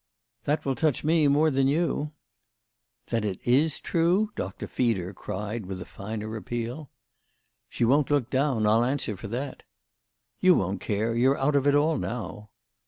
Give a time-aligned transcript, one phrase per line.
[0.45, 2.11] "That will touch me more than you."
[3.09, 6.89] "Then it is true?" Doctor Feeder cried with a finer appeal.
[7.69, 8.65] "She won't look down.
[8.65, 9.61] I'll answer for that."
[10.39, 11.13] "You won't care.
[11.15, 12.49] You're out of it all now."